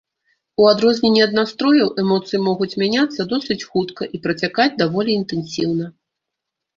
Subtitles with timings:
[0.61, 5.85] У адрозненне ад настрояў, эмоцыі могуць мяняцца досыць хутка і працякаць даволі інтэнсіўна.